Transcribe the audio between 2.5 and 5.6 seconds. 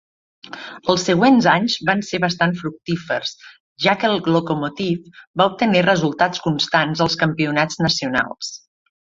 fructífers ja que el Lokomotiv va